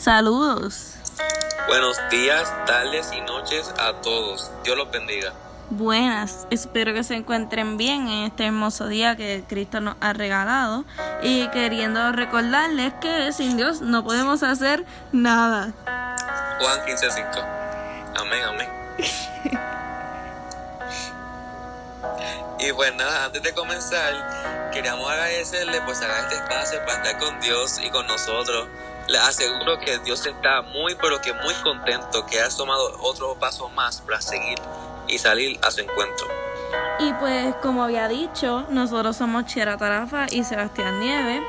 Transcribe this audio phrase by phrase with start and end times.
[0.00, 0.94] Saludos.
[1.68, 4.50] Buenos días, tardes y noches a todos.
[4.64, 5.34] Dios los bendiga.
[5.68, 10.86] Buenas, espero que se encuentren bien en este hermoso día que Cristo nos ha regalado
[11.22, 15.74] y queriendo recordarles que sin Dios no podemos hacer nada.
[16.60, 17.44] Juan 15:5.
[18.16, 18.68] Amén, amén.
[22.60, 27.40] y pues nada, antes de comenzar, queríamos agradecerle pues haga este espacio para estar con
[27.40, 28.68] Dios y con nosotros.
[29.08, 33.68] Les aseguro que Dios está muy, pero que muy contento que has tomado otro paso
[33.70, 34.58] más para seguir
[35.08, 36.26] y salir a su encuentro.
[36.98, 41.42] Y pues como había dicho, nosotros somos Chera Tarafa y Sebastián Nieve,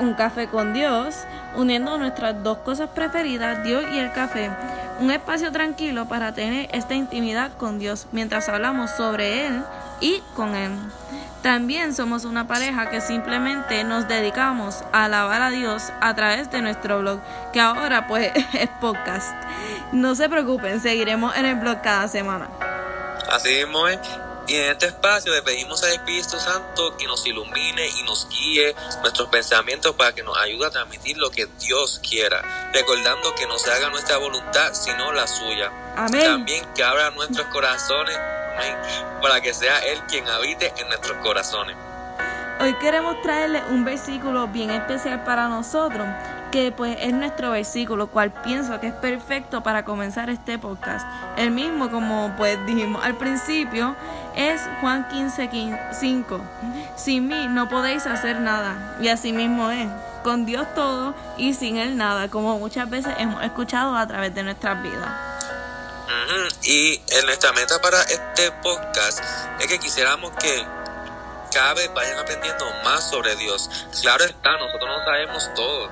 [0.00, 1.16] un café con Dios,
[1.56, 4.50] uniendo nuestras dos cosas preferidas, Dios y el café.
[5.00, 9.64] Un espacio tranquilo para tener esta intimidad con Dios mientras hablamos sobre Él
[10.00, 10.72] y con Él.
[11.42, 16.60] También somos una pareja que simplemente nos dedicamos a alabar a Dios a través de
[16.60, 17.20] nuestro blog,
[17.52, 19.32] que ahora pues es podcast.
[19.92, 22.48] No se preocupen, seguiremos en el blog cada semana.
[23.30, 24.00] Así mismo es.
[24.48, 28.74] Y en este espacio le pedimos al Espíritu Santo que nos ilumine y nos guíe
[29.02, 33.58] nuestros pensamientos para que nos ayude a transmitir lo que Dios quiera, recordando que no
[33.58, 35.72] se haga nuestra voluntad sino la suya.
[35.96, 36.22] Amén.
[36.24, 38.16] También que abra nuestros corazones
[39.20, 41.76] para que sea Él quien habite en nuestros corazones.
[42.58, 46.06] Hoy queremos traerles un versículo bien especial para nosotros,
[46.50, 51.06] que pues es nuestro versículo, cual pienso que es perfecto para comenzar este podcast.
[51.36, 53.94] El mismo, como pues dijimos al principio,
[54.34, 55.50] es Juan 15,
[55.92, 56.40] 5.
[56.96, 58.96] Sin mí no podéis hacer nada.
[59.02, 59.88] Y así mismo es.
[60.22, 64.42] Con Dios todo y sin Él nada, como muchas veces hemos escuchado a través de
[64.42, 65.10] nuestras vidas.
[66.62, 69.20] Y nuestra meta para este podcast
[69.60, 70.66] es que quisiéramos que
[71.52, 73.70] cada vez vayan aprendiendo más sobre Dios.
[74.00, 75.90] Claro está, nosotros no sabemos todo.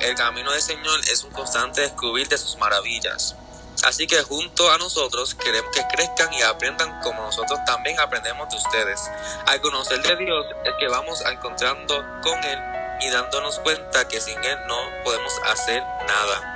[0.00, 3.36] El camino del Señor es un constante descubrir de sus maravillas.
[3.84, 8.56] Así que junto a nosotros queremos que crezcan y aprendan como nosotros también aprendemos de
[8.56, 9.00] ustedes.
[9.46, 12.58] Al conocer de Dios es que vamos encontrando con Él
[13.00, 16.53] y dándonos cuenta que sin Él no podemos hacer nada.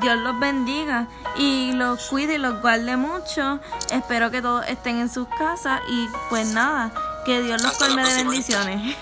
[0.00, 1.06] Dios los bendiga
[1.36, 3.60] y los cuide y los guarde mucho.
[3.90, 6.90] Espero que todos estén en sus casas y pues nada,
[7.24, 8.96] que Dios los colme de bendiciones.